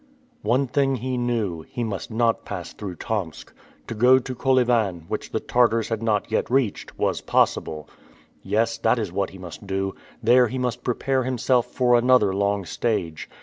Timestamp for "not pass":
2.09-2.73